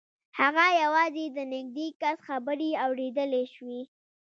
هغه 0.39 0.65
یوازې 0.81 1.25
د 1.37 1.39
نږدې 1.53 1.87
کس 2.01 2.17
خبرې 2.27 2.69
اورېدلای 2.85 3.45
شوې 3.55 3.81